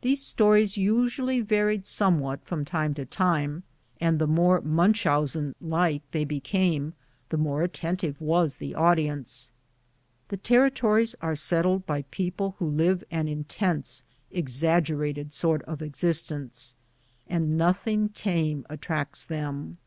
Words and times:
These 0.00 0.24
stories 0.24 0.76
usually 0.76 1.40
varied 1.40 1.86
somewhat 1.86 2.44
from 2.44 2.64
time 2.64 2.94
to 2.94 3.04
time, 3.04 3.64
and 4.00 4.20
the 4.20 4.28
more 4.28 4.60
Munchausen 4.60 5.56
like 5.60 6.08
they 6.12 6.22
be 6.22 6.38
came 6.38 6.94
the 7.30 7.36
more 7.36 7.64
attentive 7.64 8.20
was 8.20 8.58
the 8.58 8.76
audience. 8.76 9.50
The 10.28 10.36
territories 10.36 11.16
are 11.20 11.34
settled 11.34 11.84
by 11.84 12.02
people 12.12 12.54
who 12.60 12.66
live 12.68 13.02
an 13.10 13.26
in 13.26 13.42
tense, 13.42 14.04
exaggerated 14.30 15.32
sort 15.32 15.62
of 15.62 15.82
existence, 15.82 16.76
and 17.28 17.58
nothing 17.58 18.10
tame 18.10 18.64
attracts 18.70 19.24
them. 19.26 19.78